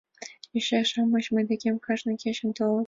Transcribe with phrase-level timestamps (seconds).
[0.53, 2.79] Йоча-шамыч мый декем кажне кечын толыт.